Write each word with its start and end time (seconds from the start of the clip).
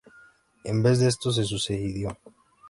En 0.71 0.77
vez 0.83 0.97
de 0.99 1.07
eso, 1.11 1.29
se 1.31 1.43
suicidó. 1.45 2.09